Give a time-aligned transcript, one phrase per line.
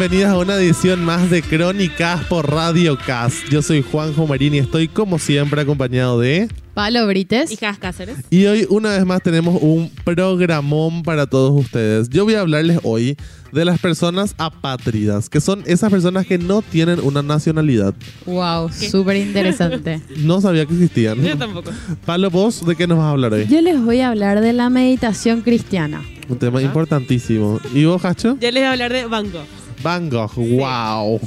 [0.00, 3.50] Bienvenidas a una edición más de Crónicas por Radio Cast.
[3.50, 6.48] Yo soy Juanjo Marín y estoy como siempre acompañado de...
[6.72, 7.52] Palo Brites.
[7.52, 8.16] Y Cáceres.
[8.30, 12.08] Y hoy una vez más tenemos un programón para todos ustedes.
[12.08, 13.14] Yo voy a hablarles hoy
[13.52, 17.92] de las personas apátridas, que son esas personas que no tienen una nacionalidad.
[18.24, 20.00] Wow, súper interesante.
[20.16, 21.20] No sabía que existían.
[21.20, 21.72] Yo tampoco.
[22.06, 23.46] Palo, vos, ¿de qué nos vas a hablar hoy?
[23.48, 26.02] Yo les voy a hablar de la meditación cristiana.
[26.30, 27.60] Un tema importantísimo.
[27.74, 28.38] ¿Y vos, Hacho?
[28.40, 29.59] Yo les voy a hablar de Van Gogh.
[29.82, 31.20] Van Gogh, wow.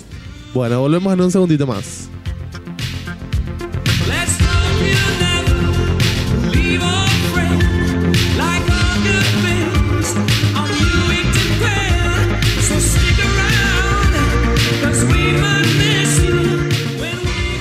[0.54, 2.10] Bueno, volvemos en un segundito más.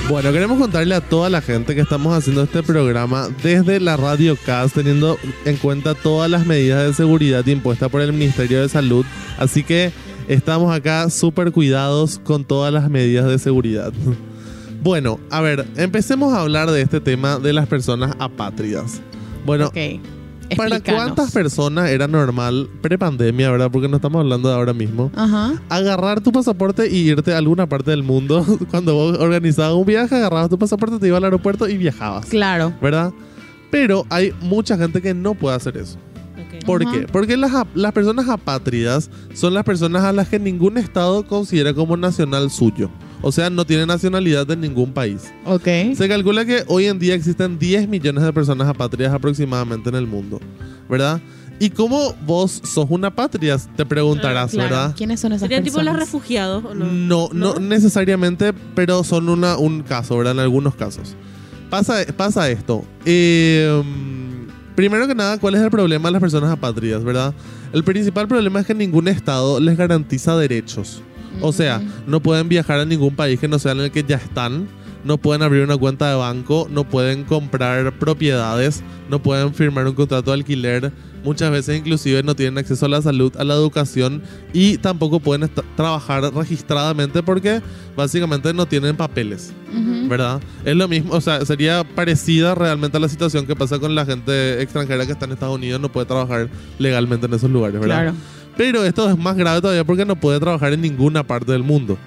[0.09, 4.37] Bueno, queremos contarle a toda la gente que estamos haciendo este programa desde la Radio
[4.45, 9.03] CAS, teniendo en cuenta todas las medidas de seguridad impuestas por el Ministerio de Salud.
[9.39, 9.91] Así que
[10.27, 13.93] estamos acá súper cuidados con todas las medidas de seguridad.
[14.81, 19.01] Bueno, a ver, empecemos a hablar de este tema de las personas apátridas.
[19.45, 19.71] Bueno.
[20.57, 23.71] ¿para cuántas personas era normal prepandemia, verdad?
[23.71, 25.11] Porque no estamos hablando de ahora mismo.
[25.15, 25.53] Ajá.
[25.69, 28.45] agarrar tu pasaporte y irte a alguna parte del mundo.
[28.69, 32.25] Cuando vos organizabas un viaje, agarrabas tu pasaporte, te ibas al aeropuerto y viajabas.
[32.27, 32.73] Claro.
[32.81, 33.13] ¿Verdad?
[33.71, 35.97] Pero hay mucha gente que no puede hacer eso.
[36.59, 36.65] Ok.
[36.65, 36.91] ¿Por Ajá.
[36.91, 37.07] qué?
[37.11, 41.97] Porque las, las personas apátridas son las personas a las que ningún estado considera como
[41.97, 42.89] nacional suyo.
[43.21, 45.31] O sea, no tienen nacionalidad de ningún país.
[45.45, 45.63] Ok.
[45.95, 50.07] Se calcula que hoy en día existen 10 millones de personas apátridas aproximadamente en el
[50.07, 50.39] mundo.
[50.89, 51.21] ¿Verdad?
[51.59, 53.57] ¿Y cómo vos sos una apátrida?
[53.77, 54.69] Te preguntarás, Claro.
[54.69, 54.95] ¿verdad?
[54.97, 55.93] ¿Quiénes son esas ¿Serían tipo personas?
[55.99, 56.85] los refugiados o no?
[56.85, 60.33] No, no, necesariamente, pero son una, un caso, ¿verdad?
[60.33, 61.15] En algunos casos.
[61.69, 62.83] Pasa, pasa esto.
[63.05, 63.81] Eh,
[64.75, 67.33] primero que nada, ¿cuál es el problema de las personas apátridas, verdad?
[67.71, 71.01] El principal problema es que ningún estado les garantiza derechos.
[71.41, 74.17] O sea, no pueden viajar a ningún país que no sea en el que ya
[74.17, 74.67] están.
[75.03, 79.95] No pueden abrir una cuenta de banco, no pueden comprar propiedades, no pueden firmar un
[79.95, 80.93] contrato de alquiler.
[81.23, 85.49] Muchas veces inclusive no tienen acceso a la salud, a la educación y tampoco pueden
[85.75, 87.61] trabajar registradamente porque
[87.95, 89.53] básicamente no tienen papeles.
[90.07, 90.41] ¿verdad?
[90.65, 94.05] Es lo mismo, o sea, sería parecida realmente a la situación que pasa con la
[94.05, 98.01] gente extranjera que está en Estados Unidos, no puede trabajar legalmente en esos lugares, ¿verdad?
[98.01, 98.17] Claro.
[98.55, 101.97] Pero esto es más grave todavía porque no puede trabajar en ninguna parte del mundo.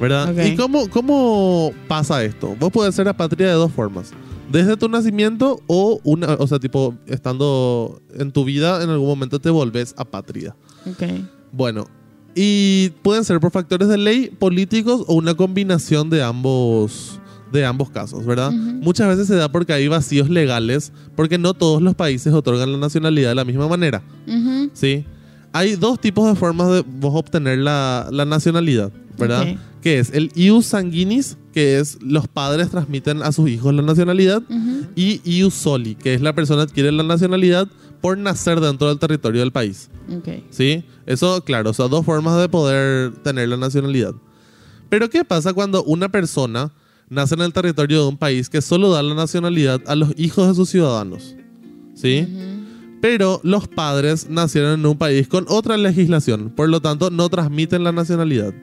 [0.00, 0.34] ¿Verdad?
[0.44, 2.56] ¿Y cómo, cómo pasa esto?
[2.58, 4.10] Vos podés ser apátrida de dos formas.
[4.54, 9.40] Desde tu nacimiento o una, o sea, tipo, estando en tu vida, en algún momento
[9.40, 10.54] te volvés apátrida.
[10.86, 11.02] Ok.
[11.50, 11.88] Bueno,
[12.36, 17.20] y pueden ser por factores de ley, políticos o una combinación de ambos
[17.50, 18.52] de ambos casos, ¿verdad?
[18.52, 22.78] Muchas veces se da porque hay vacíos legales, porque no todos los países otorgan la
[22.78, 24.04] nacionalidad de la misma manera.
[24.72, 25.04] ¿sí?
[25.52, 29.56] Hay dos tipos de formas de vos obtener la, la nacionalidad, ¿verdad?
[29.82, 34.42] Que es el ius sanguinis, que es los padres transmiten a sus hijos la nacionalidad,
[34.96, 37.68] y ius soli, que es la persona adquiere la nacionalidad
[38.00, 40.28] por nacer dentro del territorio del país, Ok.
[40.50, 40.84] ¿sí?
[41.06, 44.14] Eso, claro, o sea, dos formas de poder tener la nacionalidad.
[44.90, 46.70] Pero ¿qué pasa cuando una persona
[47.08, 50.48] nace en el territorio de un país que solo da la nacionalidad a los hijos
[50.48, 51.34] de sus ciudadanos?
[51.94, 52.28] ¿Sí?
[53.00, 57.84] Pero los padres nacieron en un país con otra legislación, por lo tanto no transmiten
[57.84, 58.54] la nacionalidad.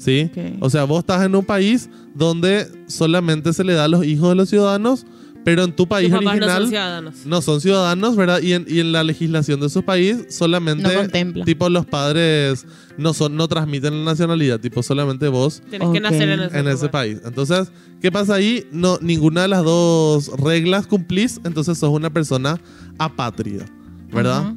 [0.00, 0.30] ¿Sí?
[0.60, 4.30] O sea, vos estás en un país donde solamente se le da a los hijos
[4.30, 5.04] de los ciudadanos,
[5.44, 7.14] pero en tu país papás no original son ciudadanos.
[7.26, 8.40] no son ciudadanos, ¿verdad?
[8.42, 12.66] Y en, y en la legislación de su país solamente No tipo los padres
[12.98, 16.02] no son no transmiten la nacionalidad, tipo solamente vos Tienes que Ok.
[16.02, 16.90] nacer en ese, en ese lugar.
[16.90, 17.18] país.
[17.24, 18.66] Entonces, ¿qué pasa ahí?
[18.72, 22.58] No, ninguna de las dos reglas cumplís, entonces sos una persona
[22.98, 23.66] apátrida,
[24.12, 24.38] ¿verdad?
[24.40, 24.56] Ajá.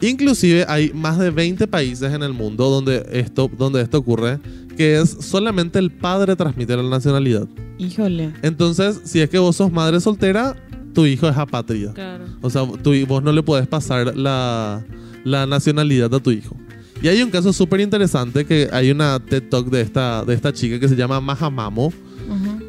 [0.00, 4.38] Inclusive hay más de 20 países en el mundo donde esto, donde esto ocurre,
[4.74, 7.48] que es solamente el padre transmite la nacionalidad.
[7.78, 8.32] Híjole.
[8.42, 10.56] Entonces, si es que vos sos madre soltera,
[10.92, 11.92] tu hijo es apátrida.
[11.92, 12.24] Claro.
[12.40, 14.84] O sea, tú, vos no le puedes pasar la,
[15.24, 16.56] la nacionalidad a tu hijo.
[17.02, 20.52] Y hay un caso súper interesante que hay una TED Talk de esta, de esta
[20.52, 21.92] chica que se llama Mahamamo,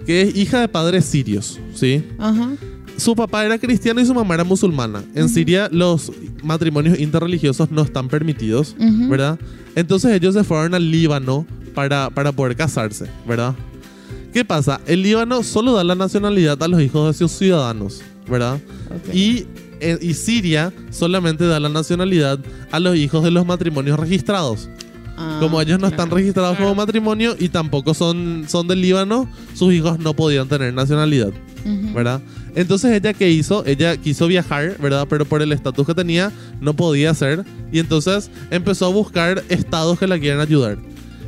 [0.06, 2.04] que es hija de padres sirios, ¿sí?
[2.18, 2.52] Ajá.
[2.98, 5.04] Su papá era cristiano y su mamá era musulmana.
[5.14, 6.12] En Siria los
[6.44, 8.76] matrimonios interreligiosos no están permitidos.
[9.10, 9.40] ¿verdad?
[9.76, 13.54] Entonces ellos se fueron al Líbano para, para poder casarse, ¿verdad?
[14.34, 14.82] ¿Qué pasa?
[14.88, 18.60] El Líbano solo da la nacionalidad a los hijos de sus ciudadanos, ¿verdad?
[19.14, 19.46] Y,
[19.80, 22.40] eh, y Siria solamente da la nacionalidad
[22.72, 24.70] a los hijos de los matrimonios registrados.
[25.18, 25.96] Ah, Como ellos no claro.
[26.04, 26.72] están registrados Claro.
[26.72, 31.30] como matrimonio y tampoco son, son del Líbano, sus hijos no podían tener nacionalidad.
[31.66, 31.94] Ujú.
[31.96, 32.22] ¿verdad?
[32.56, 33.66] Entonces ella qué hizo?
[33.66, 35.08] Ella quiso viajar, ¿verdad?
[35.10, 36.32] Pero por el estatus que tenía
[36.62, 40.78] no podía hacer y entonces empezó a buscar estados que la quieran ayudar.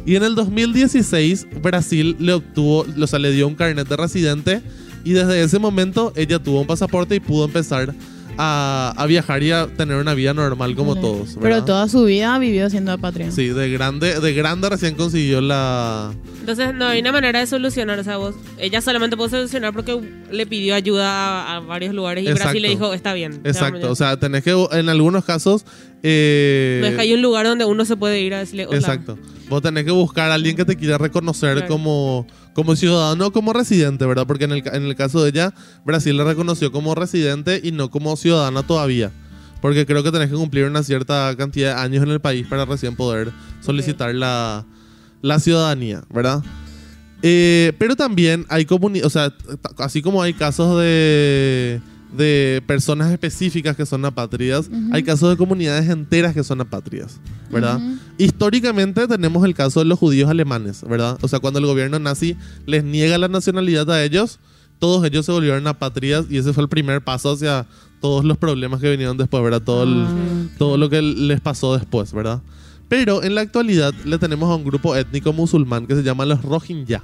[0.07, 4.62] Y en el 2016 Brasil le obtuvo, o sea, le dio un carnet de residente
[5.04, 7.94] y desde ese momento ella tuvo un pasaporte y pudo empezar
[8.38, 11.01] a, a viajar y a tener una vida normal como Vale.
[11.07, 11.38] todos.
[11.42, 13.31] Pero toda su vida vivió siendo apátrida.
[13.31, 16.13] Sí, de grande, de grande recién consiguió la...
[16.39, 20.00] Entonces no hay una manera de solucionar, o sea, vos, ella solamente pudo solucionar porque
[20.31, 22.86] le pidió ayuda a, a varios lugares y Brasil le Exacto.
[22.86, 23.42] dijo, está bien.
[23.44, 25.66] Exacto, o sea, tenés que, en algunos casos...
[26.04, 28.78] eh, No es que hay un lugar donde uno se puede ir a decirle, hola.
[28.78, 29.18] Exacto.
[29.50, 31.68] Vos tenés que buscar a alguien que te quiera reconocer Claro.
[31.68, 34.25] como, como ciudadano o como residente, ¿verdad?
[34.25, 35.54] Porque en el, en el caso de ella,
[35.86, 39.12] Brasil le reconoció como residente y no como ciudadana todavía.
[39.62, 42.65] Porque creo que tenés que cumplir una cierta cantidad de años en el país para
[42.65, 43.31] recién poder
[43.62, 44.65] solicitar la,
[45.21, 46.44] la ciudadanía, ¿verdad?
[47.21, 49.31] Eh, pero también hay comunidades, o sea,
[49.77, 51.80] así como hay casos de,
[52.15, 57.19] de personas específicas que son apátridas, hay casos de comunidades enteras que son apátridas,
[57.51, 57.80] ¿verdad?
[58.18, 61.18] Históricamente tenemos el caso de los judíos alemanes, ¿verdad?
[61.21, 64.39] O sea, cuando el gobierno nazi les niega la nacionalidad a ellos,
[64.80, 67.65] todos ellos se volvieron apátridas y ese fue el primer paso hacia
[68.00, 69.62] todos los problemas que vinieron después, ¿verdad?
[69.62, 72.42] Todo, el- Ah, todo lo que les pasó después, ¿verdad?
[72.89, 76.42] Pero en la actualidad le tenemos a un grupo étnico musulmán que se llama los
[76.44, 77.04] Rohingya,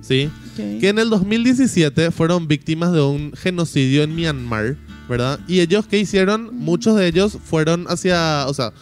[0.00, 0.30] ¿sí?
[0.52, 0.80] ok.
[0.80, 4.76] Que en el 2017 fueron víctimas de un genocidio en Myanmar,
[5.08, 5.40] ¿verdad?
[5.48, 6.50] Y ellos, ¿qué hicieron?
[6.56, 8.72] Muchos de ellos fueron hacia, o sea,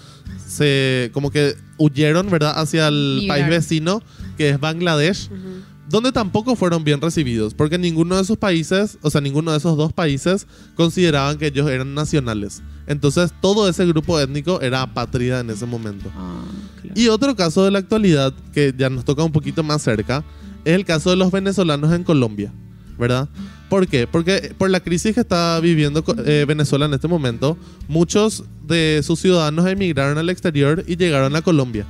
[0.47, 2.53] se, como que huyeron, ¿verdad?
[2.59, 4.03] Hacia el país vecino,
[4.37, 5.63] que es Bangladesh, Ujú.
[5.89, 9.77] donde tampoco fueron bien recibidos, porque ninguno de esos países, o sea, ninguno de esos
[9.77, 12.63] dos países consideraban que ellos eran nacionales.
[12.89, 16.11] Entonces, todo ese grupo étnico era apátrida en ese momento.
[16.17, 16.43] Ah,
[16.81, 16.95] claro.
[17.01, 20.25] Y otro caso de la actualidad, que ya nos toca un poquito más cerca,
[20.67, 22.53] es el caso de los venezolanos en Colombia,
[22.99, 23.29] ¿verdad?
[23.69, 24.09] ¿Por qué?
[24.09, 27.57] Porque por la crisis que está viviendo eh, Venezuela en este momento,
[27.89, 31.87] muchos de sus ciudadanos emigraron al exterior y llegaron a Colombia.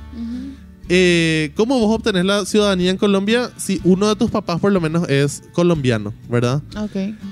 [0.89, 4.79] Eh, ¿Cómo vos obtenés la ciudadanía en Colombia si uno de tus papás por lo
[4.79, 6.61] menos es colombiano, ¿verdad?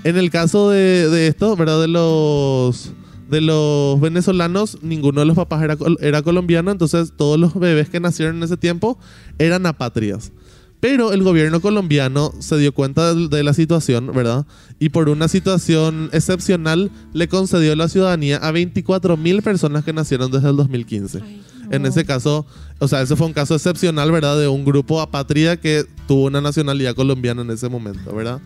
[0.04, 1.80] En el caso de, de esto, ¿verdad?
[1.80, 2.92] De los
[3.30, 8.00] de los venezolanos, ninguno de los papás era, era colombiano, entonces todos los bebés que
[8.00, 9.00] nacieron en ese tiempo
[9.40, 10.32] eran apátridas.
[10.80, 14.46] Pero el gobierno colombiano se dio cuenta de, de la situación, ¿verdad?
[14.80, 20.32] Y por una situación excepcional le concedió la ciudadanía a 24 mil personas que nacieron
[20.32, 21.22] desde el 2015.
[21.24, 21.42] Ay.
[21.72, 22.46] En ese caso,
[22.80, 24.40] o sea, ese fue un caso excepcional, ¿verdad?
[24.40, 28.40] De un grupo apátrida que tuvo una nacionalidad colombiana en ese momento, ¿verdad?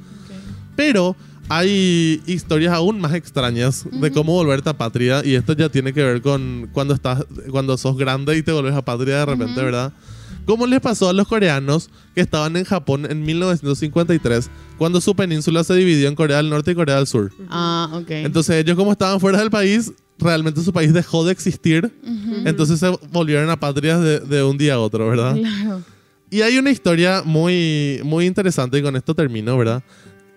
[0.76, 1.16] Pero
[1.50, 6.22] hay historias aún más extrañas de cómo volverte apátrida y esto ya tiene que ver
[6.22, 9.62] con cuando estás cuando sos grande y te vuelves apátrida de repente.
[9.62, 9.92] ¿verdad?
[10.46, 15.64] ¿Cómo les pasó a los coreanos que estaban en Japón en 1953 cuando su península
[15.64, 17.32] se dividió en Corea del Norte y Corea del Sur?
[17.50, 18.10] Ah, ok.
[18.12, 22.48] Entonces ellos como estaban fuera del país, realmente su país dejó de existir, Ujú.
[22.48, 25.36] entonces se volvieron apátridas de, de un día a otro, ¿verdad?
[25.36, 25.82] Claro.
[26.32, 29.84] Y hay una historia muy, muy interesante y con esto termino, ¿verdad?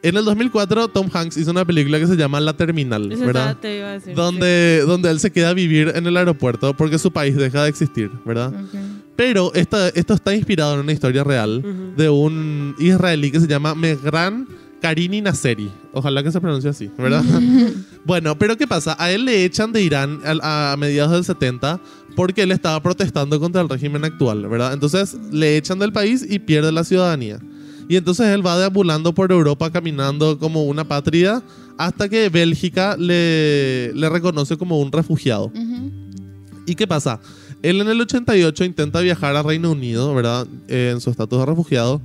[0.04, 3.56] En el 2004 Tom Hanks hizo una película que se llama La Terminal, Eso ¿verdad?
[3.60, 4.14] te iba a decir.
[4.14, 7.68] Donde, donde él se queda a vivir en el aeropuerto porque su país deja de
[7.68, 8.48] existir, ¿verdad?
[8.52, 8.74] Ok.
[9.16, 11.96] Pero esta- esto está inspirado en una historia real Ujú.
[11.96, 14.46] de un israelí que se llama Megran
[14.80, 15.70] Karini Nasseri.
[15.92, 17.22] Ojalá que se pronuncie así, ¿verdad?
[18.04, 18.96] bueno, pero ¿qué pasa?
[18.98, 21.78] A él le echan de Irán a, mediados del 70
[22.16, 24.72] porque él estaba protestando contra el régimen actual, ¿verdad?
[24.72, 27.38] Entonces le echan del país y pierde la ciudadanía.
[27.88, 31.42] Y entonces él va deambulando por Europa caminando como una patria
[31.78, 35.52] hasta que Bélgica le, le reconoce como un refugiado.
[36.66, 37.20] ¿Y qué pasa?
[37.62, 40.46] Él en el 88 intenta viajar a Reino Unido, ¿verdad?
[40.68, 42.00] Eh, en su estatus de refugiado,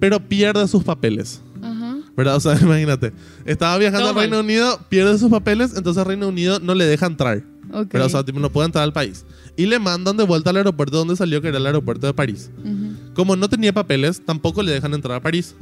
[0.00, 1.96] pero pierde sus papeles, Ajá.
[2.16, 2.36] ¿verdad?
[2.36, 3.12] O sea, imagínate,
[3.44, 4.44] estaba viajando Todo al Reino mal.
[4.44, 7.92] Unido, pierde sus papeles, entonces Reino Unido no le deja entrar, Ok.
[7.92, 8.06] ¿verdad?
[8.06, 9.24] O sea, tipo, no puede entrar al país.
[9.56, 12.50] Y le mandan de vuelta al aeropuerto donde salió, que era el aeropuerto de París.
[12.62, 13.14] Ujú.
[13.14, 15.54] Como no tenía papeles, tampoco le dejan entrar a París.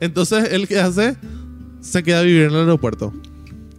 [0.00, 1.16] Entonces, ¿él qué hace?
[1.80, 3.12] Se queda a vivir en el aeropuerto.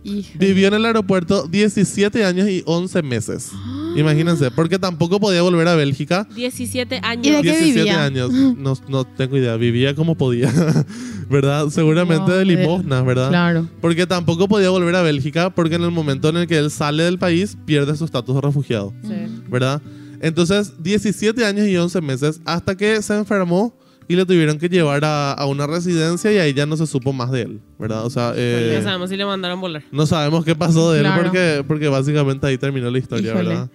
[0.03, 0.37] Hija.
[0.37, 3.51] Vivió en el aeropuerto 17 años y 11 meses.
[3.95, 6.27] Imagínense, porque tampoco podía volver a Bélgica.
[6.35, 7.25] 17 años.
[7.25, 8.03] ¿Y de qué 17 vivía?
[8.03, 8.31] años.
[8.31, 9.55] No, no tengo idea.
[9.57, 10.51] Vivía como podía.
[11.29, 11.67] ¿Verdad?
[11.69, 13.29] Seguramente No, de de- limosnas, ¿verdad?
[13.29, 13.67] Claro.
[13.81, 17.03] Porque tampoco podía volver a Bélgica porque en el momento en el que él sale
[17.03, 18.93] del país pierde su estatus de refugiado.
[19.03, 19.13] Sí.
[19.49, 19.81] ¿Verdad?
[20.21, 23.73] Entonces, 17 años y 11 meses hasta que se enfermó
[24.09, 27.13] y le tuvieron que llevar a, a una residencia y ahí ya no se supo
[27.13, 27.61] más de él.
[27.79, 28.05] ¿Verdad?
[28.05, 29.83] O sea, eh, No sabemos si le mandaron volar.
[29.91, 31.21] no sabemos qué pasó de él Claro.
[31.23, 33.49] porque, porque básicamente ahí terminó la historia, Híjole.
[33.49, 33.69] ¿verdad?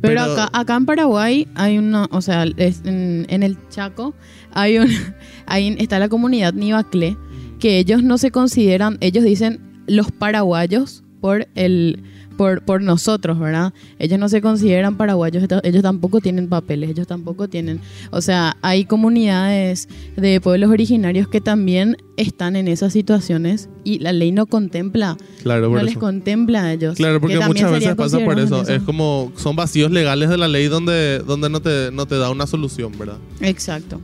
[0.00, 4.14] Pero, Pero- acá, acá en Paraguay hay una, o sea, es en, en el Chaco
[4.52, 4.88] hay un,
[5.46, 7.16] ahí está la comunidad Nibacle,
[7.58, 12.02] que ellos no se consideran, ellos dicen los paraguayos por el
[12.40, 13.74] por, por nosotros, ¿verdad?
[13.98, 17.82] Ellos no se consideran paraguayos, ellos tampoco tienen papeles, ellos tampoco tienen,
[18.12, 24.14] o sea, hay comunidades de pueblos originarios que también están en esas situaciones y la
[24.14, 26.00] ley no contempla, Claro, por no les eso.
[26.00, 26.96] contempla a ellos.
[26.96, 28.66] Claro, que porque muchas veces pasa por eso.
[28.66, 32.16] en Es como, son vacíos legales de la ley donde, donde no, te, no te
[32.16, 33.18] da una solución, ¿verdad?
[33.42, 34.00] Exacto.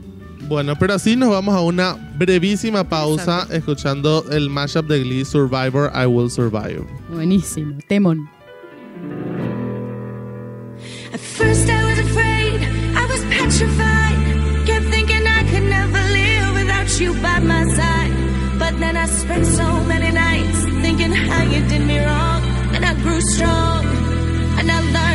[0.47, 5.91] Bueno, pero así nos vamos a una brevísima pausa escuchando el mashup de Glee Survivor,
[5.93, 6.85] I Will Survive.
[7.09, 7.77] Buenísimo.
[7.89, 8.29] Temón.
[11.13, 12.61] At first I was afraid,
[12.95, 14.65] I was petrified.
[14.65, 18.11] Kept thinking I could never live without you by my side.
[18.57, 22.43] But then I spent so many nights thinking how you did me wrong.
[22.73, 23.85] And I grew strong,
[24.59, 25.06] and I learned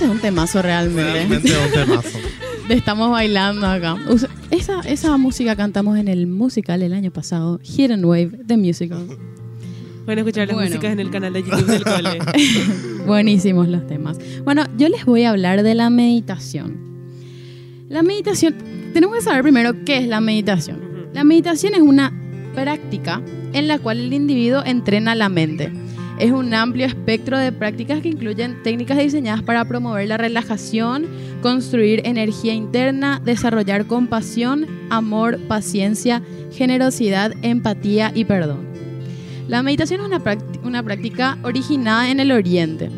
[0.00, 1.12] Ese es un temazo realmente.
[1.12, 2.18] Realmente es un temazo.
[2.70, 3.98] Estamos bailando acá.
[4.50, 9.06] Esa, esa música cantamos en el musical el año pasado, Hidden Wave, The Musical.
[10.06, 10.70] Pueden escuchar las Bueno.
[10.70, 12.18] músicas en el canal de YouTube del cole.
[13.06, 14.16] Buenísimos los temas.
[14.42, 16.78] Bueno, yo les voy a hablar de la meditación.
[17.90, 18.54] La meditación,
[18.94, 20.80] tenemos que saber primero qué es la meditación.
[21.12, 22.10] La meditación es una
[22.54, 23.20] práctica
[23.52, 25.70] en la cual el individuo entrena la mente.
[26.20, 31.06] Es un amplio espectro de prácticas que incluyen técnicas diseñadas para promover la relajación,
[31.40, 36.20] construir energía interna, desarrollar compasión, amor, paciencia,
[36.52, 38.68] generosidad, empatía y perdón.
[39.48, 40.22] La meditación es una,
[40.62, 42.90] una práctica originada en el Oriente,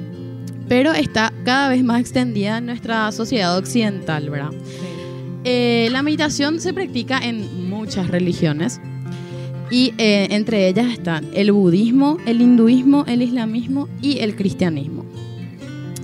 [0.69, 4.51] pero está cada vez más extendida en nuestra sociedad occidental, ¿verdad?
[5.45, 8.81] Eh, la meditación se practica en muchas religiones
[9.73, 15.07] y eh, entre ellas están el budismo, el hinduismo, el islamismo y el cristianismo.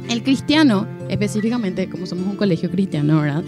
[0.08, 3.44] El cristiano, específicamente, como somos un colegio cristiano, ¿verdad?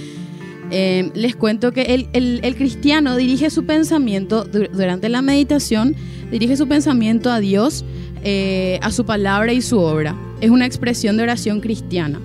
[0.71, 5.97] Eh, les cuento que el, cristiano dirige su pensamiento du- durante la meditación,
[6.31, 7.83] dirige su pensamiento a Dios,
[8.23, 10.15] eh, a su palabra y su obra.
[10.43, 12.21] Es una expresión de oración cristiana.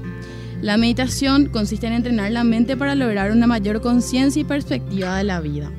[0.62, 5.24] La meditación consiste en entrenar la mente para lograr una mayor conciencia y perspectiva de
[5.24, 5.72] la vida.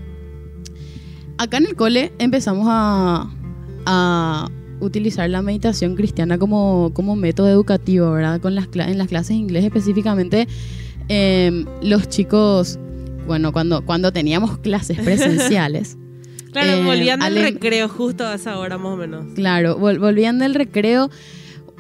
[1.39, 3.29] Acá en el cole empezamos a,
[3.85, 4.49] a
[4.81, 8.41] utilizar la meditación cristiana como, como método educativo, ¿verdad?
[8.41, 10.49] Con las, en las clases de inglés específicamente,
[11.09, 12.79] eh, los chicos,
[13.27, 15.97] bueno, cuando, cuando teníamos clases presenciales,
[16.53, 19.27] Claro, Eh, volvían del recreo justo a esa hora más o menos.
[19.35, 21.11] Claro, vol- volvían del recreo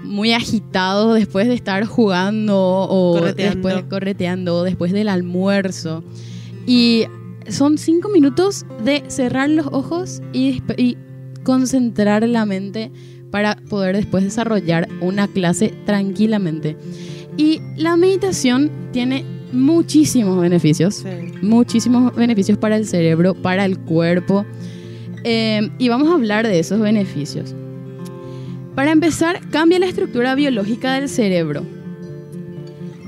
[0.04, 3.68] muy agitados después de estar jugando o Correteando.
[3.68, 6.04] después correteando, o después del almuerzo.
[6.66, 7.04] Y
[7.48, 10.62] son cinco minutos de cerrar los ojos y,
[11.42, 12.90] concentrar la mente
[13.30, 16.76] para poder después desarrollar una clase tranquilamente.
[17.36, 21.08] Y la meditación tiene muchísimos beneficios Sí.
[21.42, 24.44] muchísimos beneficios para el cerebro, para el cuerpo.
[25.22, 27.54] Eh, y vamos a hablar de esos beneficios.
[28.74, 31.62] Para empezar, cambia la estructura biológica del cerebro.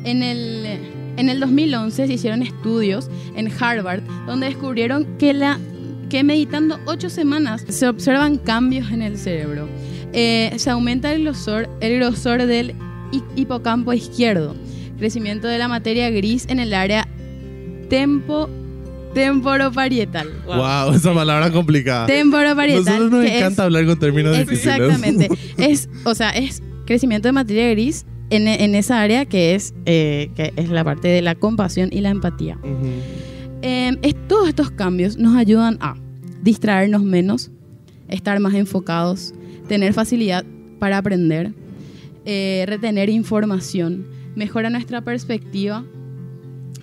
[0.05, 0.79] En el,
[1.19, 5.59] en el 2011 se hicieron estudios en Harvard donde descubrieron que, la,
[6.09, 9.69] que meditando ocho semanas se observan cambios en el cerebro.
[10.13, 12.75] Eh, se aumenta el grosor, el grosor del
[13.13, 14.55] hi- hipocampo izquierdo,
[14.99, 17.07] crecimiento de la materia gris en el área
[17.91, 18.49] tempo,
[19.15, 20.29] temporoparietal.
[20.47, 22.07] Wow, esa palabra complicada.
[22.07, 22.85] Temporoparietal.
[22.85, 24.75] Nosotros nos que es- encanta hablar con términos difíciles.
[24.79, 25.29] Exactamente.
[25.59, 30.31] es, o sea, es crecimiento de materia gris en, en esa área que es, eh,
[30.35, 32.59] que es la parte de la compasión y la empatía.
[33.63, 35.95] Eh, es- todos estos cambios nos ayudan a
[36.43, 37.51] distraernos menos,
[38.09, 39.35] estar más enfocados,
[39.69, 40.45] tener facilidad
[40.79, 41.53] para aprender,
[42.25, 44.07] eh, retener información,
[44.37, 45.85] mejora nuestra perspectiva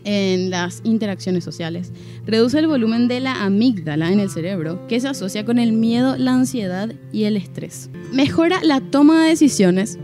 [0.03, 1.91] en las interacciones sociales,
[2.27, 6.15] reduce el volumen de la amígdala en el cerebro, que se asocia con el miedo,
[6.17, 7.89] la ansiedad y el estrés.
[8.13, 9.97] Mejora la toma de decisiones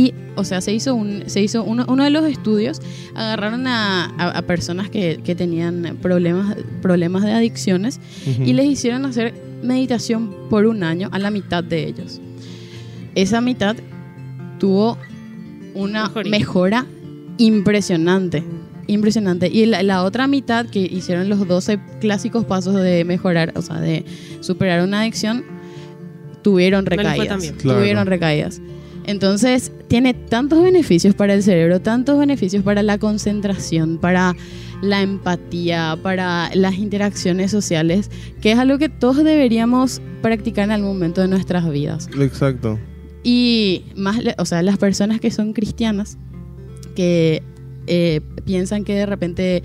[0.00, 2.80] y, o sea, se hizo, un, se hizo uno, uno de los estudios,
[3.14, 7.98] agarraron a, a- a personas que, que tenían problemas, problemas de adicciones
[8.44, 12.20] y les hicieron hacer meditación por un año a la mitad de ellos.
[13.16, 13.74] Esa mitad
[14.60, 14.96] tuvo
[15.74, 16.30] una Mejoría.
[16.30, 16.86] mejora
[17.38, 18.44] impresionante.
[18.86, 19.48] Impresionante.
[19.48, 23.80] Y la, la otra mitad que hicieron los 12 clásicos pasos de mejorar, o sea,
[23.80, 24.04] de
[24.40, 25.44] superar una adicción,
[26.42, 27.52] tuvieron recaídas.
[27.58, 27.80] Claro.
[27.80, 28.60] Tuvieron recaídas.
[29.06, 34.34] Entonces, tiene tantos beneficios para el cerebro, tantos beneficios para la concentración, para
[34.82, 40.90] la empatía, para las interacciones sociales, que es algo que todos deberíamos practicar en algún
[40.90, 42.08] momento de nuestras vidas.
[42.20, 42.78] Exacto.
[43.24, 46.18] Y más, le- o sea, las personas que son cristianas,
[46.94, 47.42] que
[47.86, 49.62] eh, piensan que de repente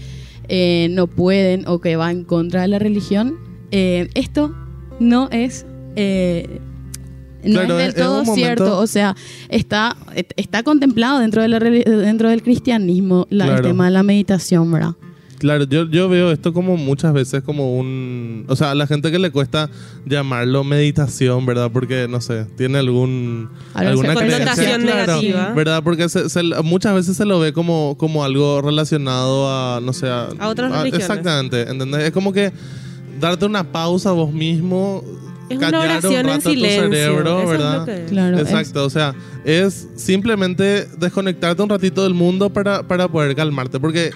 [0.48, 3.38] eh, no pueden o que va en contra de la religión,
[3.72, 4.56] eh, esto
[5.00, 5.66] no es...
[7.44, 9.16] no Claro, es del es todo momento- cierto, o sea,
[9.50, 9.96] está,
[10.36, 14.94] está contemplado dentro, de la, dentro del cristianismo la- el tema de la meditación, ¿verdad?
[15.40, 18.46] Claro, yo, yo veo esto como muchas veces como un...
[18.48, 19.70] O sea, a la gente que le cuesta
[20.06, 21.70] llamarlo meditación, ¿verdad?
[21.70, 23.50] Porque, no sé, tiene algún...
[23.74, 25.52] Alguna creencia, claro, negativa.
[25.54, 25.84] ¿verdad?
[25.84, 30.08] Porque se- se- muchas veces se lo ve como, como algo relacionado a, no sé,
[30.08, 30.30] a...
[30.40, 31.10] A otras religiones.
[31.10, 32.04] Exactamente, ¿entendés?
[32.04, 32.54] Es como que
[33.20, 35.04] darte una pausa a vos mismo,
[35.54, 36.82] Es una callar un oración en rato tu silencio.
[36.84, 37.80] cerebro, Eso es ¿verdad?
[37.80, 38.10] lo que es.
[38.12, 38.38] Claro.
[38.38, 43.80] es- Exacto, o sea, es simplemente desconectarte un ratito del mundo para, para poder calmarte,
[43.80, 44.12] porque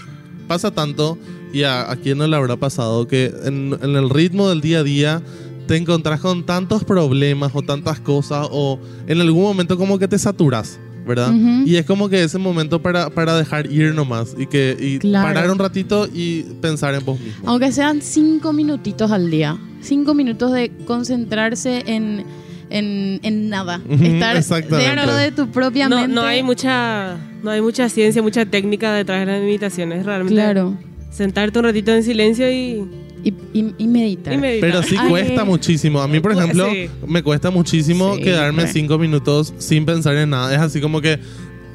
[0.47, 1.17] pasa tanto,
[1.53, 4.79] y a, a quien no le habrá pasado, que en, en el ritmo del día
[4.79, 5.21] a día
[5.67, 10.17] te encontrás con tantos problemas o tantas cosas, o en algún momento como que te
[10.17, 10.79] saturas.
[11.07, 11.29] ¿Verdad?
[11.33, 11.63] Ujú.
[11.65, 15.27] Y es como que ese momento para, para dejar ir nomás y que y Claro.
[15.27, 17.49] parar un ratito y pensar en vos mismo.
[17.49, 19.57] Aunque sean cinco minutitos al día.
[19.81, 22.25] Cinco minutos de concentrarse en,
[22.69, 23.79] en, en nada.
[23.89, 24.35] Estar
[24.67, 26.13] dentro de tu propia No, mente.
[26.15, 30.05] no hay mucha no hay mucha ciencia, mucha técnica detrás de las meditaciones.
[30.05, 30.75] Realmente Claro.
[31.11, 32.83] sentarte un ratito en silencio y,
[33.23, 34.33] Y, y- y meditar.
[34.33, 34.69] y meditar.
[34.69, 35.45] Pero sí Ay, cuesta eh.
[35.45, 36.01] muchísimo.
[36.01, 36.89] A mí, por ejemplo, sí.
[37.07, 40.53] me cuesta muchísimo Sí, quedarme cinco minutos sin pensar en nada.
[40.53, 41.19] Es así como que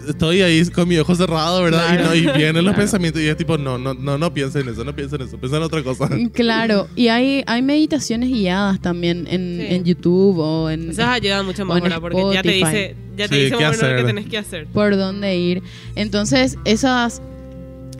[0.08, 1.86] estoy ahí con mi ojo cerrado, ¿verdad?
[1.96, 2.14] Claro.
[2.16, 4.72] Y, no- y vienen los pensamientos y es tipo, no, no, no, no piensen en
[4.74, 6.08] eso, no piensen en eso, piensen en otra cosa.
[6.32, 6.88] Claro.
[6.96, 9.74] Y hay, hay meditaciones guiadas también en, Sí.
[9.74, 13.34] en YouTube o en Esas ayudan mucho más ahora porque ya te dice, ya te
[13.36, 14.66] Sí, dice ¿qué más o menos lo que tenés que hacer.
[14.68, 15.62] por dónde ir.
[15.96, 17.20] Entonces, esas,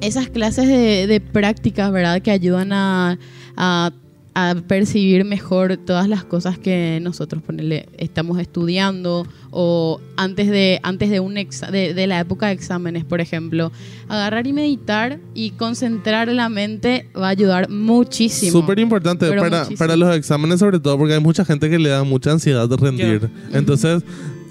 [0.03, 2.21] esas clases de, de prácticas, ¿verdad?
[2.21, 3.19] Que ayudan a,
[3.57, 3.93] a,
[4.35, 11.11] a percibir mejor todas las cosas que nosotros ponele, estamos estudiando o antes de, antes
[11.11, 13.71] de, un exa- de, de la época de exámenes, por ejemplo.
[14.09, 18.53] Agarrar y meditar y concentrar la mente va a ayudar muchísimo.
[18.53, 19.77] Súper importante para, muchísimo.
[19.79, 22.77] para los exámenes, sobre todo porque hay mucha gente que le da mucha ansiedad de
[22.77, 23.31] rendir.
[23.53, 24.03] Entonces,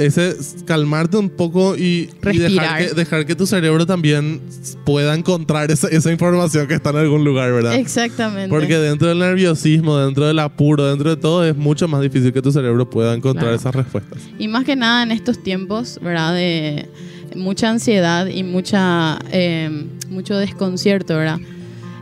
[0.05, 4.41] ese es calmarte un poco y, y dejar, que, dejar que tu cerebro también
[4.85, 7.75] pueda encontrar esa, esa información que está en algún lugar, ¿verdad?
[7.75, 8.49] Exactamente.
[8.49, 12.41] Porque dentro del nerviosismo, dentro del apuro, dentro de todo, es mucho más difícil que
[12.41, 13.55] tu cerebro pueda encontrar Claro.
[13.57, 14.19] esas respuestas.
[14.37, 16.33] Y más que nada en estos tiempos, ¿verdad?
[16.35, 16.87] De
[17.35, 21.39] mucha ansiedad y mucha eh, mucho desconcierto, ¿verdad?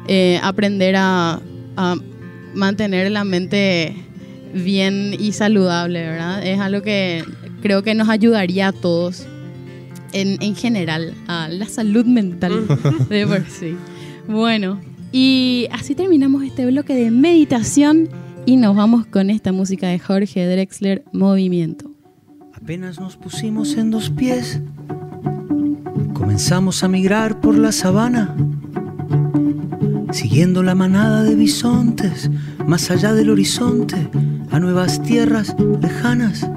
[0.07, 1.39] Eh, aprender a,
[1.77, 1.95] a
[2.55, 3.95] mantener la mente
[4.53, 6.43] bien y saludable, ¿verdad?
[6.43, 7.23] Es algo que
[7.61, 9.25] creo que nos ayudaría a todos
[10.13, 12.67] en, en general, a la salud mental
[13.09, 13.75] de por sí.
[14.27, 14.79] Bueno,
[15.11, 18.09] y así terminamos este bloque de meditación
[18.45, 21.91] y nos vamos con esta música de Jorge Drexler, Movimiento.
[22.53, 24.61] Apenas nos pusimos en dos pies,
[26.13, 28.35] comenzamos a migrar por la sabana,
[30.11, 32.29] siguiendo la manada de bisontes,
[32.67, 34.09] más allá del horizonte,
[34.51, 36.47] a nuevas tierras lejanas.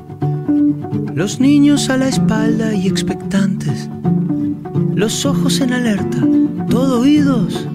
[1.14, 3.90] Los niños a la espalda y expectantes,
[4.94, 6.18] los ojos en alerta,
[6.70, 7.68] todo oídos,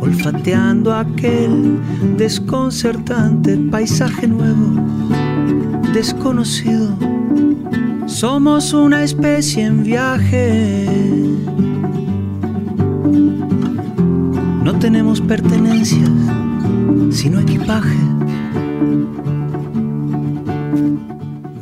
[0.00, 1.78] olfateando aquel
[2.16, 4.82] desconcertante paisaje nuevo,
[5.94, 6.98] desconocido.
[8.06, 10.88] Somos una especie en viaje.
[14.64, 16.10] No tenemos pertenencias,
[17.10, 18.07] sino equipaje.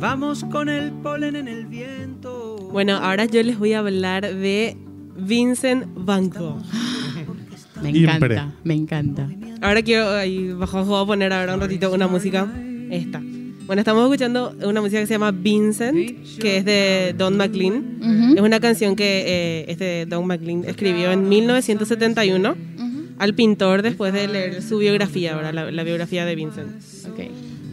[0.09, 2.69] Vamos con el polen en el viento.
[2.71, 4.77] Bueno, ahora yo les voy a hablar de
[5.17, 6.61] Vincent Van Gogh.
[7.83, 8.35] Me Impre.
[8.35, 9.29] encanta, me encanta.
[9.61, 12.47] Ahora quiero, ahí bajo voy a poner ahora un ratito una música.
[12.89, 13.21] Esta.
[13.65, 15.97] Bueno, estamos escuchando una música que se llama Vincent,
[16.39, 17.97] que es de Don McLean.
[17.99, 23.03] Ujú, Es una canción que eh, este Don McLean escribió en 1971 ujú.
[23.19, 25.53] al pintor después de leer su biografía, ¿verdad?
[25.53, 26.69] La, la biografía de Vincent.
[27.11, 27.19] Ok.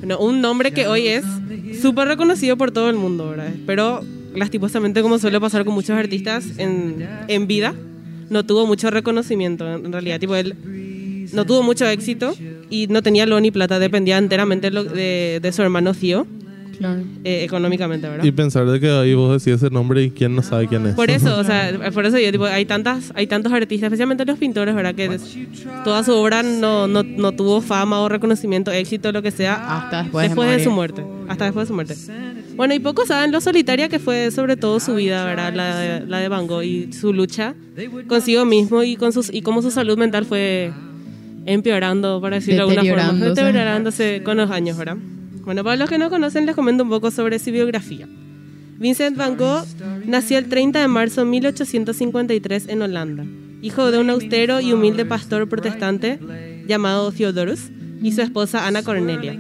[0.05, 1.25] Bueno, un nombre que hoy es
[1.81, 3.55] súper reconocido por todo el mundo, ¿verdad?
[3.65, 4.03] Pero
[4.35, 7.75] lastimosamente, como suele pasar con muchos artistas en, en vida,
[8.29, 9.67] no tuvo mucho reconocimiento.
[9.67, 10.57] En realidad, tipo, él
[11.33, 12.35] no tuvo mucho éxito
[12.69, 16.27] y no tenía lo ni plata, dependía enteramente de, de su hermano Theo,
[16.79, 17.01] Claro.
[17.25, 18.25] eh, económicamente, ¿verdad?
[18.25, 20.95] Y pensar de que ahí vos decís ese nombre y quién no sabe quién es.
[20.95, 24.39] Por eso, o sea, por eso yo, tipo, hay tantas, hay tantos artistas, especialmente los
[24.39, 24.95] pintores, ¿verdad?
[24.95, 25.19] Que
[25.85, 30.03] toda su obra no, no, no tuvo fama o reconocimiento, éxito, lo que sea, Hasta
[30.05, 30.65] después de de morir.
[30.65, 31.05] su muerte.
[31.29, 31.95] Hasta después de su muerte.
[32.57, 35.53] Bueno, y pocos saben lo solitaria que fue sobre todo su vida, ¿verdad?
[35.55, 37.55] La de, la de Van Gogh y su lucha
[38.07, 40.71] consigo mismo y con sus y cómo su salud mental fue
[41.47, 44.97] empeorando, para decirlo de alguna forma, deteriorándose con los años, ¿verdad?
[45.45, 48.09] Bueno, para los que no conocen, les comento un poco sobre su biografía.
[48.79, 49.65] Vincent Van Gogh
[50.07, 53.25] nació el 30 de marzo de 1853 en Holanda,
[53.63, 56.19] hijo de un austero y humilde pastor protestante
[56.67, 57.71] llamado Theodorus
[58.03, 59.39] y su esposa Ana Cornelia.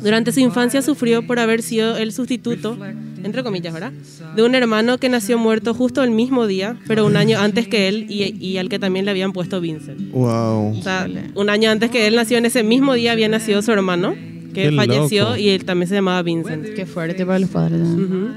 [0.00, 2.76] Durante su infancia sufrió por haber sido el sustituto,
[3.22, 3.92] entre comillas, ¿verdad?
[4.34, 7.88] De un hermano que nació muerto justo el mismo día, pero un año antes que
[7.88, 10.10] él y, y al que también le habían puesto Vincent.
[10.12, 10.78] Wow.
[10.78, 13.70] O sea, un año antes que él nació, en ese mismo día había nacido su
[13.70, 14.14] hermano,
[14.52, 15.36] que Qué falleció loco.
[15.36, 16.66] y él también se llamaba Vincent.
[16.74, 17.80] Qué fuerte para los padres.
[17.80, 18.04] ¿no?
[18.04, 18.28] Ujú.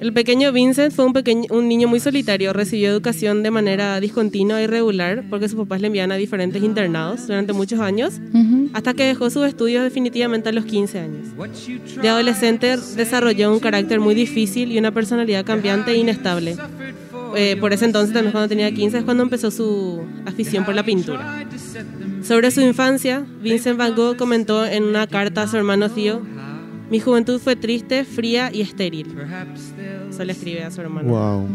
[0.00, 4.62] El pequeño Vincent fue un, pequeño, un niño muy solitario, recibió educación de manera discontinua
[4.62, 8.68] y regular porque sus papás le enviaban a diferentes internados durante muchos años, Ujú.
[8.74, 11.26] hasta que dejó sus estudios definitivamente a los 15 años.
[12.00, 16.54] De adolescente desarrolló un carácter muy difícil y una personalidad cambiante e inestable.
[17.40, 20.82] Eh, por ese entonces, también cuando tenía 15, es cuando empezó su afición por la
[20.82, 21.46] pintura.
[22.24, 26.20] Sobre su infancia, Vincent Van Gogh comentó en una carta a su hermano Theo,
[26.90, 29.14] mi juventud fue triste, fría y estéril.
[30.10, 31.08] Eso le escribe a su hermano.
[31.10, 31.46] Wow.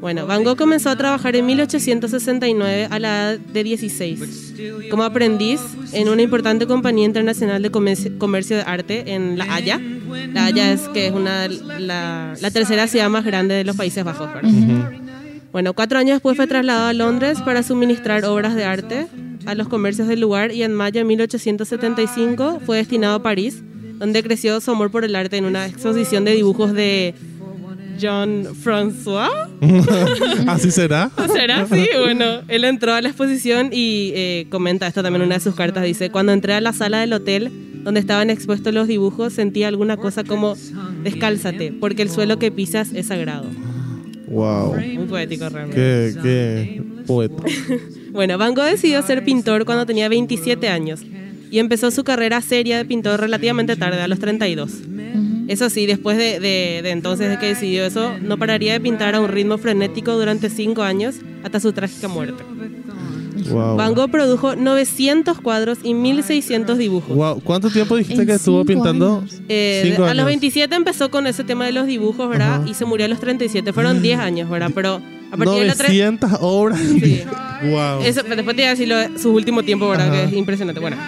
[0.00, 4.54] Bueno, Van Gogh comenzó a trabajar en 1869 a la edad de 16
[4.90, 5.60] como aprendiz
[5.94, 9.80] en una importante compañía internacional de comercio, de arte en La Haya.
[10.34, 14.04] La Haya es que es una la, la tercera ciudad más grande de los Países
[14.04, 14.28] Bajos.
[14.34, 15.03] ¿verdad?
[15.54, 19.06] Bueno, cuatro años después fue trasladado a Londres para suministrar obras de arte
[19.46, 23.62] a los comercios del lugar y en mayo de 1875 fue destinado a París,
[24.00, 27.14] donde creció su amor por el arte en una exposición de dibujos de
[28.02, 29.30] John François.
[30.48, 31.12] ¿Así será?
[31.32, 31.86] ¿Será así?
[32.00, 35.54] Bueno, él entró a la exposición y eh, comenta esto también en una de sus
[35.54, 35.84] cartas.
[35.84, 37.52] Dice, cuando entré a la sala del hotel
[37.84, 40.56] donde estaban expuestos los dibujos, sentí alguna cosa como,
[41.04, 43.46] descálzate, porque el suelo que pisas es sagrado.
[44.34, 44.74] Wow.
[44.76, 45.76] Muy poético realmente.
[45.76, 47.42] Qué, qué poeta.
[48.14, 51.00] Bueno, Van Gogh decidió ser pintor cuando tenía 27 años
[51.50, 54.70] y empezó su carrera seria de pintor relativamente tarde, a los 32.
[55.48, 59.16] Eso sí, después de, de- de entonces de que decidió eso, no pararía de pintar
[59.16, 62.42] a un ritmo frenético durante cinco años hasta su trágica muerte.
[63.50, 63.76] Wow.
[63.76, 67.14] Van Gogh produjo 900 cuadros y 1600 dibujos.
[67.16, 67.40] Wow.
[67.42, 69.18] ¿Cuánto tiempo dijiste En que estuvo cinco pintando?
[69.18, 69.40] años.
[69.48, 70.26] Eh, Cinco a los años.
[70.26, 72.56] 27 empezó con ese tema de los dibujos, ¿verdad?
[72.62, 72.68] Ajá.
[72.68, 73.72] Y se murió a los 37.
[73.72, 74.70] Fueron 10 años, ¿verdad?
[74.74, 76.78] Pero a partir de los tres- 900 obras.
[76.80, 77.22] Sí.
[77.64, 78.02] Wow.
[78.02, 80.08] Eso, después te voy a decir lo de su último tiempo, ¿verdad?
[80.08, 80.16] Ajá.
[80.20, 80.80] Que es impresionante.
[80.80, 80.98] Bueno.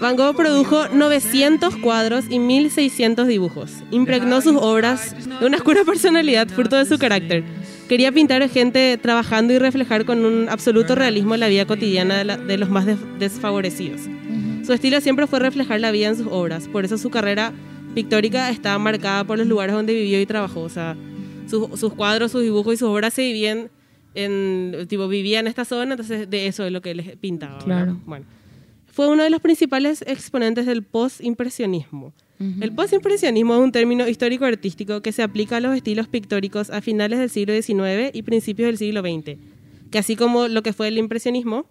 [0.00, 3.70] Van Gogh produjo 900 cuadros y 1600 dibujos.
[3.90, 7.44] Impregnó sus obras de una oscura personalidad, fruto de su carácter.
[7.88, 12.24] Quería pintar a gente trabajando y reflejar con un absoluto realismo la vida cotidiana de,
[12.24, 14.00] la- de los más des- desfavorecidos.
[14.64, 17.52] Su estilo siempre fue reflejar la vida en sus obras, por eso su carrera
[17.94, 20.62] pictórica está marcada por los lugares donde vivió y trabajó.
[20.62, 20.96] O sea,
[21.48, 23.70] sus, sus cuadros, sus dibujos y sus obras se vivían
[24.14, 27.58] en, tipo, vivía en esta zona, entonces de eso es lo que les pintaba.
[27.58, 28.00] Claro.
[28.04, 28.24] Bueno,
[28.90, 32.12] fue uno de los principales exponentes del post-impresionismo.
[32.38, 37.18] El post-impresionismo es un término histórico-artístico que se aplica a los estilos pictóricos a finales
[37.18, 39.38] del siglo XIX y principios del siglo XX,
[39.90, 41.66] que así como lo que fue el impresionismo,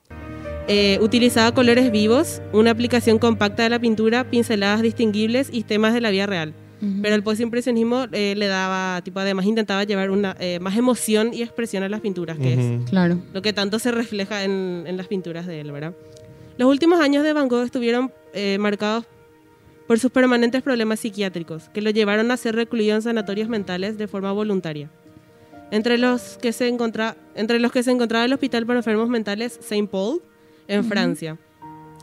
[0.67, 6.01] eh, utilizaba colores vivos, una aplicación compacta de la pintura, pinceladas distinguibles y temas de
[6.01, 6.53] la vida real.
[7.01, 11.41] Pero el postimpresionismo eh, le daba, tipo, además intentaba llevar una eh, más emoción y
[11.41, 12.89] expresión a las pinturas, que es.
[12.89, 13.19] Claro.
[13.33, 15.95] lo que tanto se refleja en, en las pinturas de él, ¿verdad?
[16.57, 19.05] Los últimos años de Van Gogh estuvieron eh, marcados
[19.87, 24.07] por sus permanentes problemas psiquiátricos, que lo llevaron a ser recluido en sanatorios mentales de
[24.07, 24.89] forma voluntaria.
[25.71, 29.59] Entre los que se, encontra, entre los que se encontraba el Hospital para Enfermos Mentales
[29.61, 30.21] Saint Paul,
[30.67, 31.37] en Francia,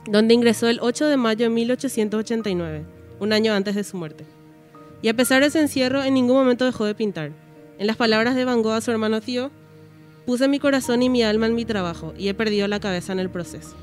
[0.06, 2.84] donde ingresó el 8 de mayo de 1889,
[3.20, 4.24] un año antes de su muerte.
[5.00, 7.32] Y a pesar de ese encierro, en ningún momento dejó de pintar.
[7.78, 9.50] En las palabras de Van Gogh a su hermano Theo,
[10.26, 13.18] Puse mi corazón y mi alma en mi trabajo y he perdido la cabeza en
[13.18, 13.74] el proceso.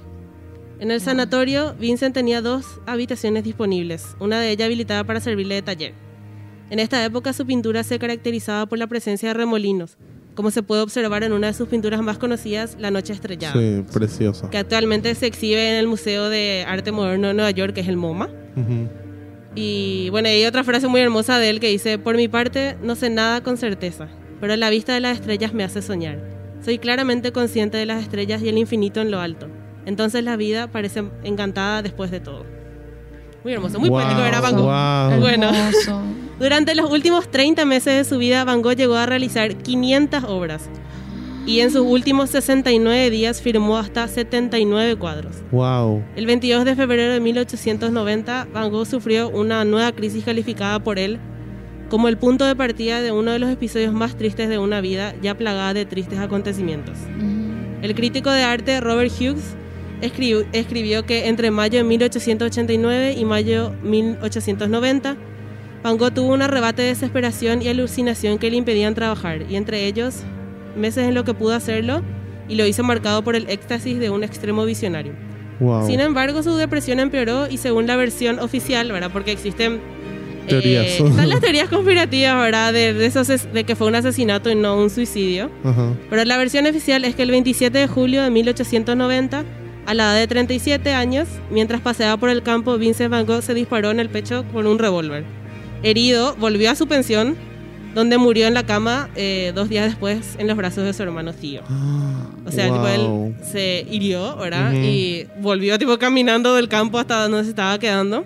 [0.80, 5.62] En el sanatorio, Vincent tenía dos habitaciones disponibles, una de ellas habilitada para servirle de
[5.62, 5.94] taller.
[6.70, 9.98] En esta época su pintura se caracterizaba por la presencia de remolinos,
[10.36, 13.84] como se puede observar en una de sus pinturas más conocidas, La Noche Estrellada, Sí,
[13.92, 14.50] preciosa.
[14.50, 17.88] que actualmente se exhibe en el Museo de Arte Moderno de Nueva York, que es
[17.90, 18.30] el MoMA.
[19.56, 22.96] Y bueno, hay otra frase muy hermosa de él que dice, por mi parte no
[22.96, 24.08] sé nada con certeza,
[24.40, 26.20] pero la vista de las estrellas me hace soñar.
[26.64, 29.48] Soy claramente consciente de las estrellas y el infinito en lo alto.
[29.90, 32.46] Entonces la vida parece encantada después de todo.
[33.44, 34.66] Muy hermoso, muy Wow, poético era Van Gogh.
[34.66, 35.20] wow.
[35.20, 35.52] Bueno.
[36.40, 40.70] Durante los últimos 30 meses de su vida, Van Gogh llegó a realizar 500 obras.
[41.48, 45.38] Y en sus últimos 69 días firmó hasta 79 cuadros.
[45.52, 46.04] Wow.
[46.16, 51.18] El 22 de febrero de 1890, Van Gogh sufrió una nueva crisis calificada por él
[51.90, 55.16] como el punto de partida de uno de los episodios más tristes de una vida
[55.24, 56.96] ya plagada de tristes acontecimientos.
[57.18, 57.50] Ujú.
[57.82, 59.56] El crítico de arte Robert Hughes
[60.02, 65.16] escribió, escribió que entre mayo de 1889 y mayo de 1890,
[65.84, 69.86] Van Gogh tuvo un arrebate de desesperación y alucinación que le impedían trabajar, y entre
[69.86, 70.24] ellos
[70.76, 72.02] meses en lo que pudo hacerlo,
[72.48, 75.14] y lo hizo marcado por el éxtasis de un extremo visionario.
[75.60, 75.86] Wow.
[75.86, 79.10] Sin embargo, su depresión empeoró y según la versión oficial, ¿verdad?
[79.12, 79.80] Porque existen
[80.48, 80.86] Teorías.
[80.86, 82.74] eh, están las teorías conspirativas, ¿verdad?
[82.74, 85.52] De, de esos es- de que fue un asesinato y no un suicidio.
[85.64, 85.94] Ajá.
[86.10, 89.44] Pero la versión oficial es que el 27 de julio de 1890,
[89.90, 93.54] a la edad de 37 años, mientras paseaba por el campo, Vincent Van Gogh se
[93.56, 95.24] disparó en el pecho con un revólver.
[95.82, 97.36] Herido, volvió a su pensión,
[97.96, 101.34] donde murió en la cama eh, dos días después en los brazos de su hermano
[101.34, 101.62] tío.
[102.46, 102.88] O sea, tipo, Wow.
[102.88, 104.74] él se hirió, ¿verdad?
[104.74, 104.82] Ujú.
[104.84, 108.26] Y volvió tipo caminando del campo hasta donde se estaba quedando.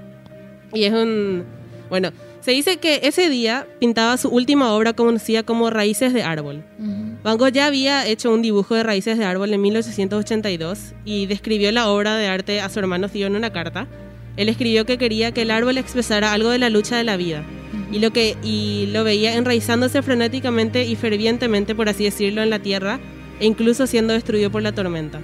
[0.74, 1.46] Y es un...
[1.90, 6.64] Bueno, se dice que ese día pintaba su última obra conocida como Raíces de Árbol.
[6.78, 7.03] Ujú.
[7.24, 11.72] Van Gogh ya había hecho un dibujo de raíces de árbol en 1882 y describió
[11.72, 13.88] la obra de arte a su hermano Tío en una carta.
[14.36, 17.44] Él escribió que quería que el árbol expresara algo de la lucha de la vida
[17.92, 22.60] y lo que y lo veía enraizándose frenéticamente y fervientemente, por así decirlo, en la
[22.60, 23.00] tierra
[23.40, 25.22] e incluso siendo destruido por la tormenta.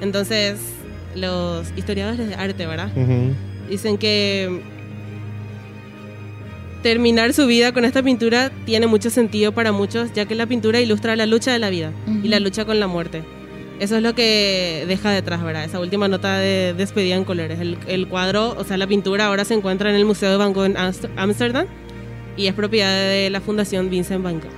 [0.00, 0.58] Entonces,
[1.14, 2.88] los historiadores de arte, ¿verdad?
[3.68, 4.62] Dicen que
[6.84, 10.82] terminar su vida con esta pintura tiene mucho sentido para muchos, ya que la pintura
[10.82, 11.92] ilustra la lucha de la vida
[12.22, 13.24] y la lucha con la muerte.
[13.80, 15.64] Eso es lo que deja detrás, ¿verdad?
[15.64, 17.58] Esa última nota de despedida en colores.
[17.58, 20.52] El, el cuadro, o sea, la pintura ahora se encuentra en el Museo de Van
[20.52, 21.66] Gogh en Ámsterdam
[22.36, 24.52] y es propiedad de la Fundación Vincent Van Gogh.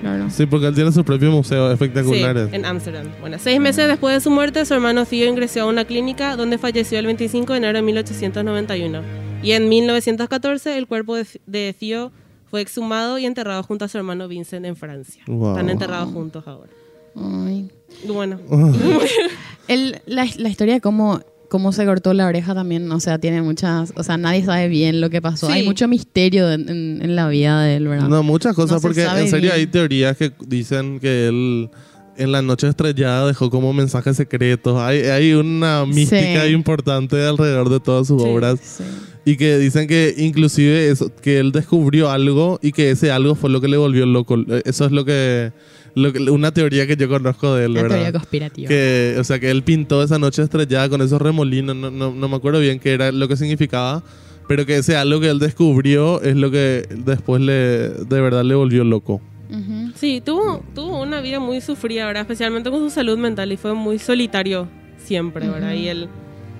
[0.00, 0.30] Claro.
[0.30, 2.48] Sí, porque él tiene su propio museo espectaculares.
[2.48, 3.08] Sí, en Ámsterdam.
[3.20, 6.56] Bueno, seis meses después de su muerte, su hermano Theo ingresó a una clínica donde
[6.56, 9.25] falleció el 25 de enero de 1891.
[9.42, 12.12] Y en 1914 el cuerpo de, de Theo
[12.50, 15.22] fue exhumado y enterrado junto a su hermano Vincent en Francia.
[15.26, 15.50] Wow.
[15.52, 16.70] Están enterrados juntos ahora.
[17.16, 17.70] Ay.
[18.06, 18.38] Bueno,
[19.68, 23.42] El- la, la historia de cómo, cómo se cortó la oreja también, o sea, tiene
[23.42, 25.46] muchas, o sea, nadie sabe bien lo que pasó.
[25.48, 25.52] Sí.
[25.52, 28.08] Hay mucho misterio en, en- en la vida de él, ¿verdad?
[28.08, 29.52] No, muchas cosas, No porque en serio bien.
[29.52, 31.70] hay teorías que dicen que él
[32.18, 34.78] en la noche estrellada dejó como mensajes secretos.
[34.80, 36.52] Hay, hay una mística Sí.
[36.52, 38.28] importante alrededor de todas sus Sí.
[38.28, 38.58] obras.
[38.62, 38.84] Sí.
[39.24, 43.50] Y que dicen que inclusive eso, que él descubrió algo y que ese algo fue
[43.50, 44.36] lo que le volvió loco.
[44.48, 45.50] Eh, Eso es lo que,
[45.96, 47.96] lo que- una teoría que yo conozco de él, Una ¿verdad?
[47.96, 48.68] teoría conspirativa.
[48.68, 52.28] Que, o sea, que él pintó esa noche estrellada con esos remolinos, no, no, no
[52.28, 54.04] me acuerdo bien qué era lo que significaba,
[54.46, 58.54] pero que ese algo que él descubrió es lo que después le, de verdad le
[58.54, 59.20] volvió loco.
[59.50, 59.92] Ujú.
[59.94, 62.22] sí, tuvo, tuvo una vida muy sufrida, ¿verdad?
[62.22, 65.72] Especialmente con su salud mental y fue muy solitario siempre, ¿verdad?
[65.72, 66.08] Y él...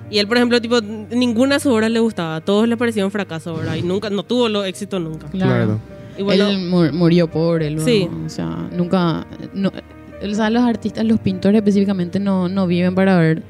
[0.09, 2.39] Y él, por ejemplo, tipo, ninguna de sus obras le gustaba.
[2.39, 3.75] Todos le parecían un fracaso, ¿verdad?
[3.75, 5.27] Y nunca, no tuvo lo éxito nunca.
[5.27, 5.79] Claro.
[6.17, 8.07] Y bueno, él mu- murió pobre, luego, Sí.
[8.25, 9.27] O sea, nunca.
[9.53, 13.43] No, o sea, los artistas, los pintores específicamente no, no viven para ver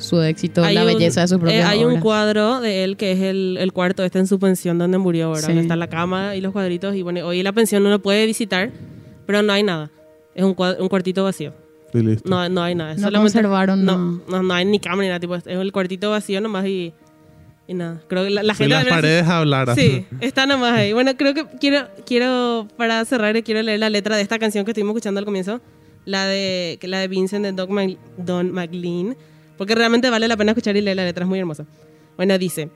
[0.00, 2.02] su éxito, hay la un- belleza de sus eh, propias Hay un obras.
[2.02, 5.42] cuadro de él que es el, el cuarto este en su pensión donde murió, ¿verdad?
[5.42, 5.46] Sí.
[5.48, 6.94] Donde está la cama y los cuadritos.
[6.96, 8.70] Y bueno, hoy la pensión uno puede visitar,
[9.26, 9.90] pero no hay nada.
[10.34, 11.52] Es un, cuad- un cuartito vacío.
[11.92, 12.28] Y listo.
[12.30, 12.94] No, no hay nada.
[12.94, 14.22] No Solamente- conservaron, no, no.
[14.28, 14.42] no.
[14.42, 15.20] no hay ni cama ni nada.
[15.20, 16.92] Tipo, es el cuartito vacío nomás y,
[17.66, 18.00] y nada.
[18.08, 18.74] Creo que la, la gente...
[18.74, 19.74] las paredes hablaran.
[19.76, 20.92] Sí, está nomás ahí.
[20.92, 24.64] Bueno, creo que quiero, quiero para cerrar, eh, quiero leer la letra de esta canción
[24.64, 25.60] que estuvimos escuchando al comienzo,
[26.04, 29.16] la de, la de Vincent de Don McLean,
[29.60, 31.66] porque realmente vale la pena escuchar y leer la letra, es muy hermosa.
[32.16, 32.70] Bueno, dice,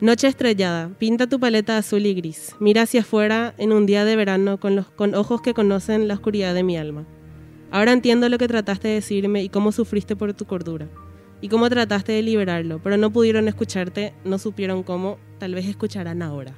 [0.00, 4.16] Noche estrellada, pinta tu paleta azul y gris, mira hacia afuera en un día de
[4.16, 7.06] verano con, los, con ojos que conocen la oscuridad de mi alma.
[7.70, 10.88] Ahora entiendo lo que trataste de decirme y cómo sufriste por tu cordura.
[11.40, 16.20] Y cómo trataste de liberarlo, pero no pudieron escucharte, no supieron cómo, tal vez escucharán
[16.20, 16.52] ahora.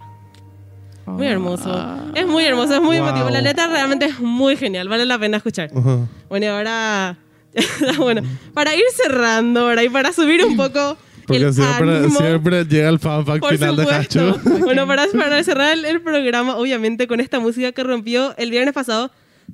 [1.06, 1.70] Muy hermoso.
[2.16, 3.06] Es muy hermoso, es muy Wow.
[3.06, 3.30] emotivo.
[3.30, 5.70] La letra realmente es muy genial, vale la pena escuchar.
[5.72, 6.08] Ajá.
[6.28, 7.16] Bueno, y ahora,
[7.98, 8.22] bueno,
[8.54, 9.82] para ir cerrando, ¿verdad?
[9.82, 13.76] Y para subir un poco Porque el siempre, ánimo, siempre llega el fanfact por final
[13.76, 14.20] de supuesto.
[14.20, 14.58] Hachu.
[14.64, 18.74] Bueno, para, para cerrar el, el programa, obviamente, con esta música que rompió el viernes
[18.74, 19.10] pasado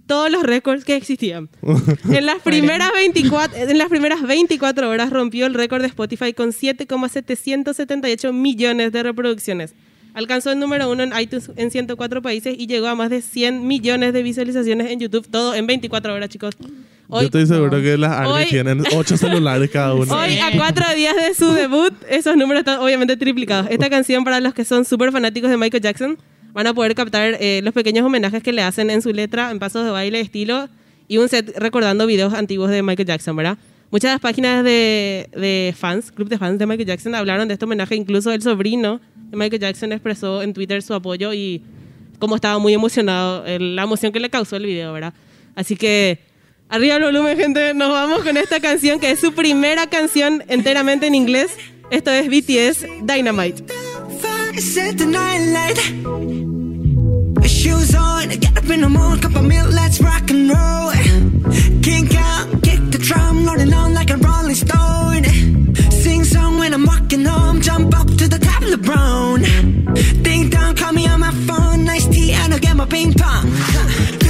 [0.06, 1.48] todos los récords que existían.
[2.10, 6.52] En las primeras 24, en las primeras 24 horas rompió el récord de Spotify con
[6.52, 9.74] 7,778 millones de reproducciones.
[10.14, 13.66] Alcanzó el número uno en iTunes en 104 países y llegó a más de 100
[13.66, 16.54] millones de visualizaciones en YouTube, todo en 24 horas, chicos.
[16.60, 16.68] Yo
[17.08, 20.14] Hoy, estoy seguro que las ARMY Hoy- tienen ocho celulares cada uno.
[20.14, 23.66] hoy, a cuatro días de su debut, esos números están obviamente triplicados.
[23.70, 26.16] Esta canción, para los que son súper fanáticos de Michael Jackson,
[26.52, 29.58] van a poder captar eh, los pequeños homenajes que le hacen en su letra, en
[29.58, 30.68] pasos de baile, estilo,
[31.08, 33.58] y un set recordando videos antiguos de Michael Jackson, ¿verdad?
[33.90, 37.54] Muchas de las páginas de, de fans, club de fans de Michael Jackson, hablaron de
[37.54, 37.94] este homenaje.
[37.96, 39.00] Incluso el sobrino
[39.32, 41.62] Michael Jackson expresó en Twitter su apoyo y
[42.18, 45.14] como estaba muy emocionado, el, la emoción que le causó el video, ¿verdad?
[45.54, 46.20] Así que
[46.68, 51.06] arriba el volumen, gente, nos vamos con esta canción que es su primera canción enteramente
[51.06, 51.56] en inglés.
[51.90, 53.64] Esto es BTS Dynamite.
[67.14, 70.24] Taking home, jump up to the top of LeBron.
[70.24, 71.84] Ding dong, call me on my phone.
[71.84, 73.46] Nice tea, and I'll get my ping pong.
[73.46, 74.23] Huh.